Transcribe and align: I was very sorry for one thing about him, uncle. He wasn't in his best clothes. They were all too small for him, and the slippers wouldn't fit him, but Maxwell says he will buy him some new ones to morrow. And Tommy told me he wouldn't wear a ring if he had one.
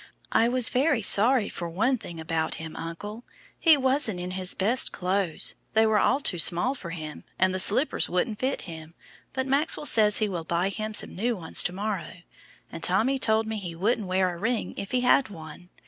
I 0.31 0.47
was 0.47 0.69
very 0.69 1.03
sorry 1.03 1.47
for 1.47 1.69
one 1.69 1.99
thing 1.99 2.19
about 2.19 2.55
him, 2.55 2.75
uncle. 2.75 3.23
He 3.59 3.77
wasn't 3.77 4.19
in 4.19 4.31
his 4.31 4.55
best 4.55 4.91
clothes. 4.91 5.53
They 5.73 5.85
were 5.85 5.99
all 5.99 6.19
too 6.19 6.39
small 6.39 6.73
for 6.73 6.89
him, 6.89 7.23
and 7.37 7.53
the 7.53 7.59
slippers 7.59 8.09
wouldn't 8.09 8.39
fit 8.39 8.63
him, 8.63 8.95
but 9.31 9.45
Maxwell 9.45 9.85
says 9.85 10.17
he 10.17 10.27
will 10.27 10.43
buy 10.43 10.69
him 10.69 10.95
some 10.95 11.15
new 11.15 11.37
ones 11.37 11.61
to 11.61 11.71
morrow. 11.71 12.23
And 12.71 12.81
Tommy 12.81 13.19
told 13.19 13.45
me 13.45 13.59
he 13.59 13.75
wouldn't 13.75 14.07
wear 14.07 14.33
a 14.33 14.39
ring 14.39 14.73
if 14.75 14.89
he 14.89 15.01
had 15.01 15.29
one. 15.29 15.69